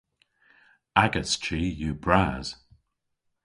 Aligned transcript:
Agas 1.03 1.31
chi 1.43 1.61
yw 1.83 1.93
bras! 2.03 2.47